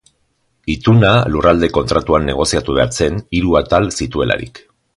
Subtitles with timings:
[0.75, 4.65] Ituna Lurralde Kontratuan negoziatu behar zen, hiru atal zituelarik.